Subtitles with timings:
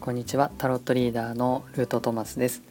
[0.00, 0.50] こんにちは。
[0.56, 2.62] タロットリーダーのルートトマスです。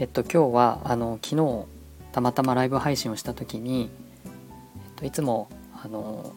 [0.00, 1.66] えっと今日はあの昨日
[2.10, 3.88] たまたまライブ配信をした時に、
[4.24, 4.30] えっ
[4.96, 5.48] と、いつも
[5.80, 6.32] あの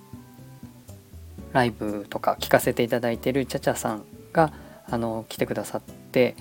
[1.51, 4.53] ライブとか聞かせていただいているチャチャさんが
[4.87, 6.35] あの来てくださって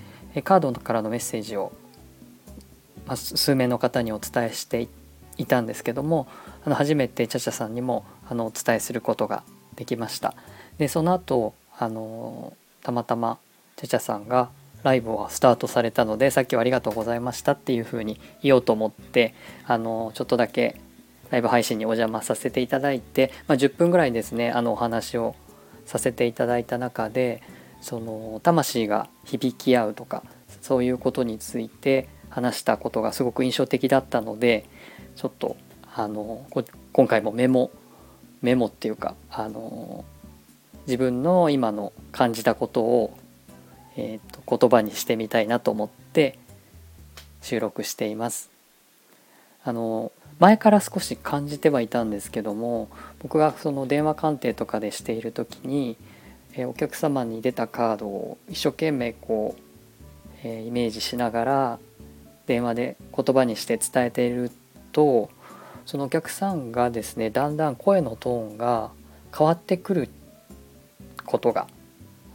[0.45, 1.73] カードからのメッセージを、
[3.07, 4.87] まあ、数名の方にお伝えして
[5.39, 6.29] いたんですけども
[6.67, 9.43] あの初めてチャチャさんにもあのお伝えすることが
[9.77, 10.35] できました。
[10.79, 12.53] でその後あの
[12.83, 13.39] たまたま
[13.77, 14.51] チャチャさんが
[14.83, 19.35] ライブをスタートされたのでさっきはありがとうございましたっていうふうに言おうと思って
[19.67, 20.81] あのちょっとだけ
[21.31, 25.35] ライブ配信にお邪魔させていただいて、まあ、10分ぐらいですねあのお話を
[25.85, 27.43] させていただいた中で
[27.81, 30.23] その魂が響き合うとか
[30.63, 34.65] そういうことについて話したことがすごく印象的だったので
[35.17, 35.57] ちょっと
[35.95, 36.47] あの
[36.93, 37.71] 今回もメモ
[38.43, 40.05] メモっていうかあの
[40.87, 43.17] 自分の今の感じたことを、
[43.97, 46.39] えーと、言葉にしてみたいなと思って
[47.43, 48.51] 収録しています。
[49.65, 55.97] あの前から少し感じてはいたんですけども僕がその電話鑑定とかでしている時に
[56.59, 59.61] えお客様に出たカードを一生懸命こう、
[60.43, 61.79] えイメージしながら
[62.47, 64.51] 電話で言葉にして伝えている
[64.93, 65.31] と
[65.89, 68.91] そのお客さんがですねだんだん声のトーンが
[69.37, 70.11] 変わってくる
[71.25, 71.67] ことが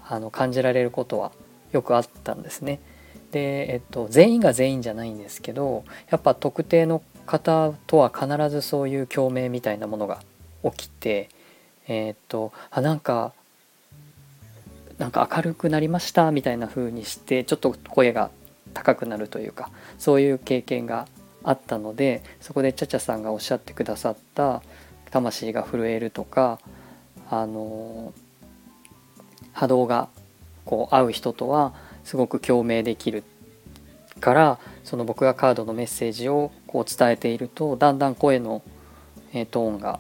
[0.08, 1.32] あの感じられることは
[1.72, 2.80] よくあったんですね。
[3.32, 10.24] で、えっと、全員が全員じゃないんですけどやっぱ特定の方とは必ずそういう共鳴みたいなものが
[10.64, 11.30] 起きて
[11.88, 13.34] えっとあなんか
[14.98, 18.32] なんか明るくなりましたみたいな風にしてちょっと声が
[18.74, 21.08] 高くなるというかそういう経験が
[21.44, 24.62] あったのでそこでチャチャさんがおっしゃってくださった
[25.12, 26.60] 魂が震えるとか
[27.30, 28.14] あの
[29.52, 30.10] 波動が
[30.66, 33.24] こう合う人とはすごく共鳴できる
[34.20, 38.62] からその僕がカードのメッセージをこう伝えているとだんだん声の
[39.52, 40.00] トーンが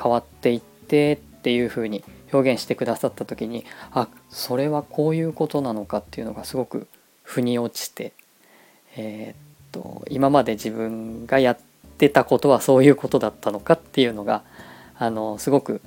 [0.00, 6.88] 変わっていってっていう風に表現してくださった時にあそれはこういうことなのかっていうのがすごく
[7.22, 8.12] 腑に落ちて、
[8.96, 9.34] え、
[9.74, 11.58] と今まで自分がやっ
[11.98, 14.44] てたことはそういうことだったのかっていうのが
[14.96, 15.82] あのすごく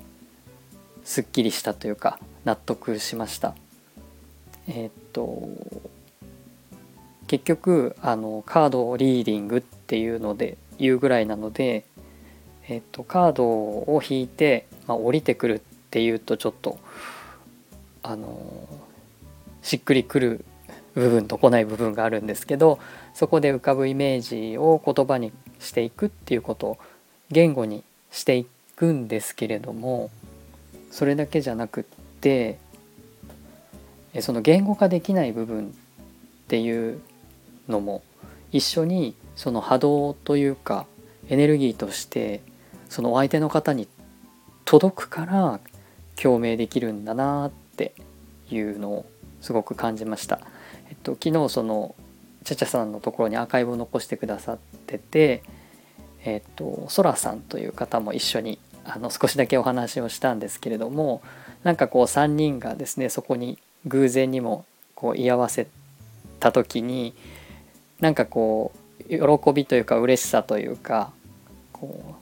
[1.06, 3.56] すっきりしたというか納得しました。
[4.68, 5.48] えー、っと
[7.28, 11.86] 結局あのカードリーディングっていうので言うぐらいなので、
[12.68, 15.60] えっと、カードを引いて、まあ、降りてくるっ
[15.90, 16.78] ていうとちょっと
[18.04, 18.68] あの
[19.62, 20.46] しっくりくる
[20.98, 22.80] 部分と来ない部分があるんですけど
[23.14, 26.78] そこで浮かぶイメージを言葉にしていくっていうことを
[27.30, 30.10] 言語にしていくんですけれども
[30.90, 31.84] それだけじゃなくっ
[32.20, 32.58] て
[34.22, 35.72] その言語化できない部分っ
[36.48, 37.00] ていう
[37.68, 38.02] のも
[38.52, 40.88] 一緒にその波動というか
[41.30, 42.42] エネルギーとして
[42.90, 43.88] その相手の方に
[44.66, 45.60] 届くから
[46.16, 47.94] 共鳴できるんだなって
[48.50, 49.06] いうのを
[49.42, 50.40] すごく感じました。
[50.90, 51.96] えっと、昨日その
[52.44, 55.44] ちゃちゃさんのところにアーカイブを残してくださってて、
[56.24, 61.22] えっと、そらさんという方も一緒にあの少しだけお話をしたんですけれども
[61.64, 64.66] なんかこう3人がですねそこに偶然にも
[64.96, 65.68] こう居合わせ
[66.40, 67.14] た時に
[68.00, 71.12] なんかこう喜びというか嬉しさというか
[71.74, 72.16] こ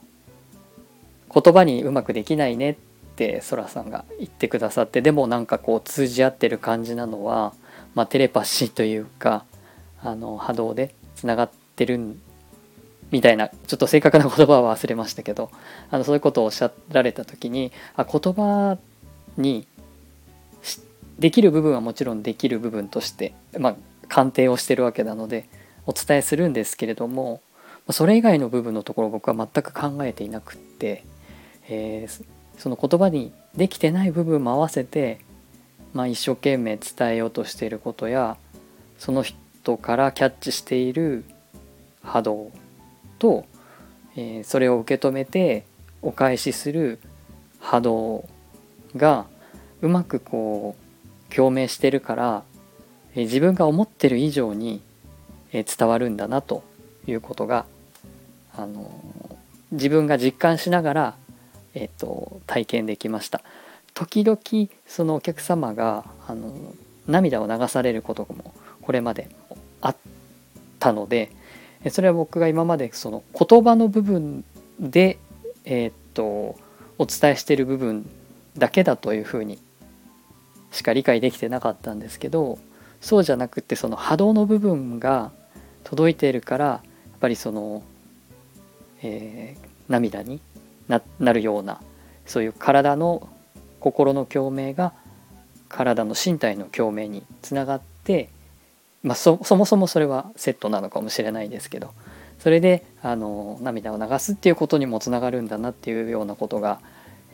[1.31, 2.75] う言葉にうまくできないねっ
[3.15, 7.53] ってそらさんが言ってくださってでもなんかこう通じ合ってる感じなのは、
[7.95, 9.45] まあ、テレパシーというか
[10.03, 12.17] あの波動でつながってる
[13.11, 15.49] みたいなちょっと正確な言葉は忘れましたけど
[15.89, 18.77] あのそういうことをおっしゃられた時にあ言葉
[19.37, 19.65] に
[21.17, 23.75] できる部分はもちろんできる部分として、まあ、
[24.09, 25.47] 鑑定をしてるわけなので
[25.85, 27.41] お伝えするんですけれども
[27.91, 31.05] それ以外の部分のところ僕は全く考えていなくって、
[31.69, 32.25] えー、
[32.57, 35.19] その言葉にできてない部分も合わせて、
[35.95, 38.37] まあ、一生懸命伝えようとしていることや
[38.99, 41.25] その人からキャッチしている
[42.03, 42.51] 波動
[43.17, 43.45] と、
[44.15, 45.65] えー、それを受け止めて
[46.03, 46.99] お返しする
[47.59, 48.29] 波動
[48.95, 49.25] が
[49.81, 52.43] うまくこう共鳴してるから、
[53.15, 54.81] えー、自分が思ってる以上に、
[55.51, 56.63] えー、伝わるんだなと
[57.07, 57.65] いうことが、
[58.55, 58.91] あの
[59.71, 61.15] 自分が実感しながら
[61.75, 63.41] えーと、体験できました。
[63.95, 64.39] 時々
[64.85, 66.53] そのお客様があの
[67.07, 69.29] 涙を流されることもこれまで
[69.81, 69.95] あっ
[70.79, 71.31] たので
[71.89, 74.43] それは僕が今までその言葉の部分
[74.79, 75.17] で、
[75.63, 76.23] えーと、
[76.97, 78.09] お伝えしている部分
[78.57, 79.59] だけだというふうに
[80.71, 82.59] しか理解できてなかったんですけど
[83.01, 85.31] そうじゃなくてその波動の部分が
[85.83, 86.81] 届いているからや
[87.15, 87.83] っぱりその、
[89.03, 90.41] えー、涙に
[90.87, 91.79] なるような
[92.25, 93.29] そういう体の
[93.85, 94.93] 心の共鳴が
[95.69, 98.29] 体の身体の共鳴につながって、
[99.03, 101.93] まあ、そもそもそれはセットなのかもしれないですけど
[102.39, 106.79] それであの涙を流すっていうことにもつながるんだなっていうようなことが、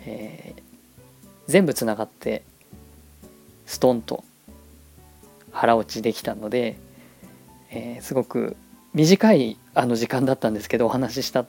[0.06, 0.62] えー、
[1.48, 2.44] 全部つながって
[3.65, 4.25] ストンと
[5.53, 6.77] 腹落ちできたので、
[7.69, 8.57] えー、すごく
[8.94, 11.48] 短いあの時間だったんですけどお話ししたの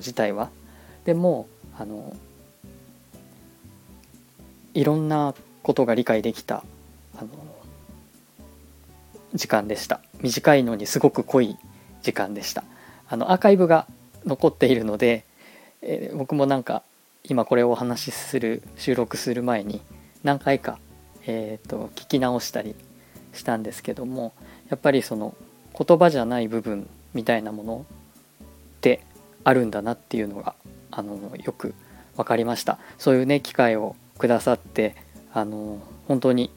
[0.00, 0.50] 自体は。
[1.04, 1.46] でも
[1.78, 2.16] あの
[4.74, 6.64] いろんなことが理解できた
[7.18, 7.28] あの
[9.34, 10.00] 時間でした。
[10.20, 11.56] 短いのにすごく濃い
[12.02, 12.64] 時間でした。
[13.08, 13.86] あのアーカイブが
[14.24, 15.24] 残っているので、
[15.82, 16.82] えー、僕もなんか
[17.24, 19.80] 今これをお話しする収録する前に
[20.22, 20.78] 何回か、
[21.26, 22.74] えーと、聞き直したり
[23.32, 24.32] したんですけども
[24.70, 25.34] やっぱりその
[25.78, 27.86] 言葉じゃない部分みたいなもの
[28.76, 29.04] って
[29.44, 30.54] あるんだなっていうのが
[30.90, 31.74] あのよく
[32.16, 32.78] 分かりました。
[32.98, 34.94] そういうね機会をくださって
[35.34, 36.52] あの本当に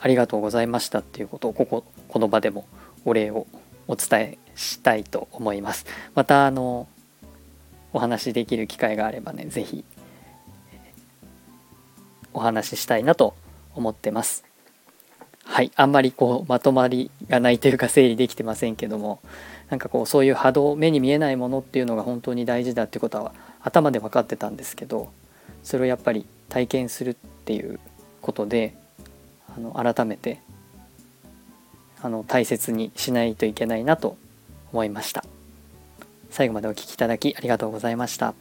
[0.00, 2.66] ありがとうございましたっていうことをこここの場でも
[3.04, 3.46] お礼を
[3.86, 5.84] お伝えしたいと思います。
[6.14, 6.88] またあの
[7.92, 9.84] お話しできる機会があればね是非
[12.32, 13.34] お話ししたいなと
[13.74, 14.42] 思ってます。
[15.44, 19.20] はいあんまりこうまとまりがないというか整理できてませんけども
[19.68, 25.12] なんかこうそういう波動目に見えないものっていうのが本当に大事だってことは頭で分かってたんですけど
[25.62, 27.14] それをやっぱり体験するっ
[27.44, 27.78] ていう
[28.20, 28.74] ことで
[29.56, 30.40] あの改めて
[32.02, 34.16] あの大切にしないといけないなと
[34.72, 35.24] 思いました。
[36.30, 38.34] 最後までお聴きいただきありがとうございました。